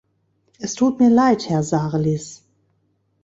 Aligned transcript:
Es 0.57 0.73
tut 0.73 0.99
mir 0.99 1.11
leid, 1.11 1.47
Herr 1.47 1.61
Sarlis. 1.61 2.43